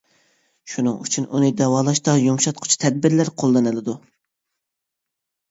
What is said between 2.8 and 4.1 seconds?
تەدبىرلەر قوللىنىلىدۇ.